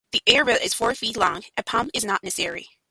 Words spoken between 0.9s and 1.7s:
feet long. A